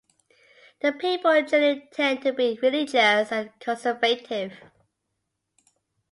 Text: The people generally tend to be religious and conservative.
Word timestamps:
The 0.81 0.93
people 0.93 1.39
generally 1.43 1.87
tend 1.91 2.23
to 2.23 2.33
be 2.33 2.57
religious 2.59 3.31
and 3.31 3.51
conservative. 3.59 4.51